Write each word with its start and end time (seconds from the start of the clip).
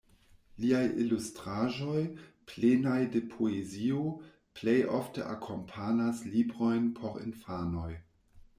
Liaj 0.61 0.85
ilustraĵoj, 1.01 1.99
plenaj 2.53 2.97
de 3.17 3.21
poezio, 3.35 4.01
plej 4.61 4.75
ofte 5.01 5.29
akompanas 5.37 6.27
librojn 6.33 6.93
por 7.01 7.25
infanoj. 7.29 7.91